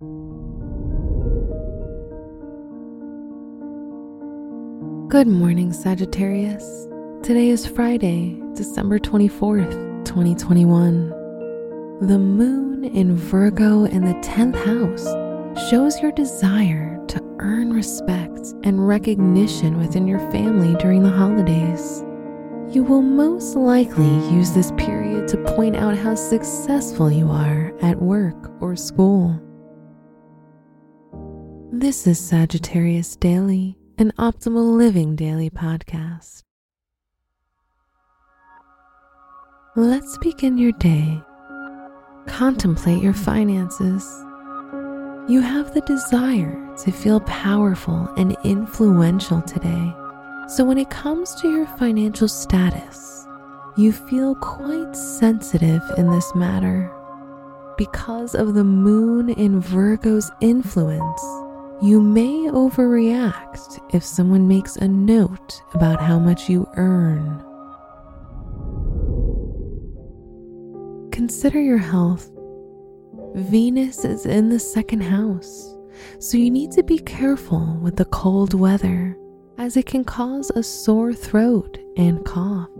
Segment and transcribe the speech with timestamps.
[0.00, 0.06] Good
[5.26, 6.86] morning, Sagittarius.
[7.24, 11.08] Today is Friday, December 24th, 2021.
[12.02, 18.86] The moon in Virgo in the 10th house shows your desire to earn respect and
[18.86, 22.04] recognition within your family during the holidays.
[22.72, 28.00] You will most likely use this period to point out how successful you are at
[28.00, 29.42] work or school.
[31.80, 36.42] This is Sagittarius Daily an optimal living daily podcast.
[39.76, 41.22] Let's begin your day.
[42.26, 44.04] Contemplate your finances.
[45.30, 49.94] You have the desire to feel powerful and influential today.
[50.48, 53.24] So, when it comes to your financial status,
[53.76, 56.92] you feel quite sensitive in this matter.
[57.76, 61.22] Because of the moon in Virgo's influence,
[61.80, 67.44] you may overreact if someone makes a note about how much you earn.
[71.12, 72.30] Consider your health.
[73.34, 75.76] Venus is in the second house,
[76.18, 79.16] so you need to be careful with the cold weather
[79.58, 82.70] as it can cause a sore throat and cough.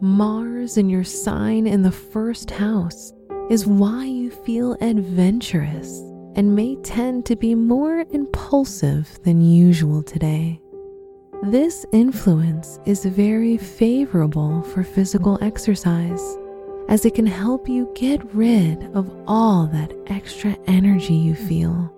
[0.00, 3.12] Mars in your sign in the first house
[3.50, 10.60] is why you feel adventurous and may tend to be more impulsive than usual today.
[11.44, 16.36] This influence is very favorable for physical exercise
[16.88, 21.94] as it can help you get rid of all that extra energy you feel.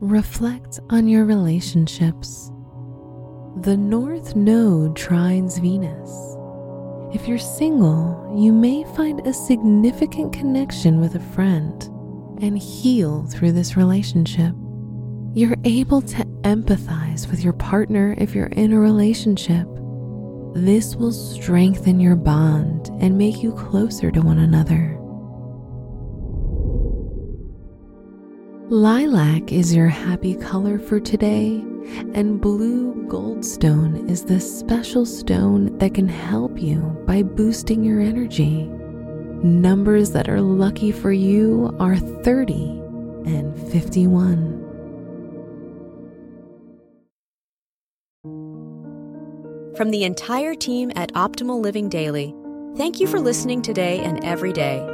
[0.00, 2.50] Reflect on your relationships.
[3.62, 6.33] The North Node trines Venus
[7.14, 11.84] if you're single, you may find a significant connection with a friend
[12.42, 14.52] and heal through this relationship.
[15.32, 19.68] You're able to empathize with your partner if you're in a relationship.
[20.56, 24.93] This will strengthen your bond and make you closer to one another.
[28.70, 31.62] Lilac is your happy color for today
[32.14, 38.64] and blue goldstone is the special stone that can help you by boosting your energy.
[39.42, 42.54] Numbers that are lucky for you are 30
[43.26, 44.62] and 51.
[49.76, 52.34] From the entire team at Optimal Living Daily,
[52.78, 54.93] thank you for listening today and every day.